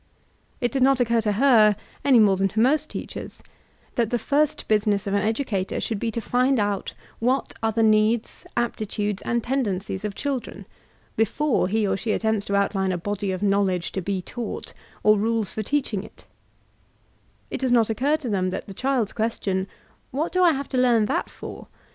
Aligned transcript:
It 0.59 0.71
did 0.71 0.81
not 0.81 0.99
occur 0.99 1.21
to 1.21 1.33
her 1.33 1.75
any 2.03 2.17
more 2.17 2.35
than 2.35 2.47
to 2.47 2.59
most 2.59 2.89
teachers, 2.89 3.43
that 3.93 4.09
the 4.09 4.17
first 4.17 4.67
business 4.67 5.05
of 5.05 5.13
an 5.13 5.21
educator 5.21 5.79
should 5.79 5.99
be 5.99 6.09
to 6.09 6.19
find 6.19 6.57
out 6.57 6.95
what 7.19 7.53
are 7.61 7.71
the 7.71 7.83
needs, 7.83 8.43
aptitudes, 8.57 9.21
and 9.21 9.43
tendencies 9.43 10.03
of 10.03 10.15
children, 10.15 10.65
before 11.15 11.67
he 11.67 11.85
or 11.85 11.97
she 11.97 12.13
attempts 12.13 12.45
to 12.47 12.55
outline 12.55 12.91
a 12.91 12.97
body 12.97 13.31
of 13.31 13.41
324 13.41 13.45
VOLTAIRINE 13.45 13.61
DB 13.61 13.61
ClBYBB 13.61 13.67
knowledge 13.67 13.91
to 13.91 14.01
be 14.01 14.21
taught, 14.23 14.73
or 15.03 15.19
rules 15.19 15.53
for 15.53 15.61
teaching 15.61 16.01
it 16.03 16.25
It 17.51 17.59
does 17.59 17.71
not 17.71 17.91
occur 17.91 18.17
to 18.17 18.29
them 18.29 18.49
that 18.49 18.65
the 18.67 18.73
child's 18.73 19.13
question, 19.13 19.67
''What 20.11 20.31
do 20.31 20.43
I 20.43 20.53
have 20.53 20.67
to 20.69 20.79
learn 20.79 21.05
that 21.05 21.29
for?'' 21.29 21.67